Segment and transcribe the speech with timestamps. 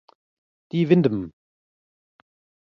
[0.71, 1.31] Die Windm